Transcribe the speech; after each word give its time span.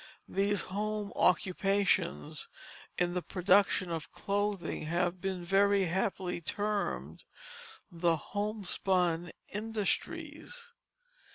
These 0.27 0.63
home 0.63 1.13
occupations 1.15 2.49
in 2.97 3.13
the 3.13 3.21
production 3.21 3.91
of 3.91 4.11
clothing 4.11 4.87
have 4.87 5.21
been 5.21 5.45
very 5.45 5.85
happily 5.85 6.41
termed 6.41 7.23
the 7.91 8.17
"homespun 8.17 9.31
industries." 9.49 10.71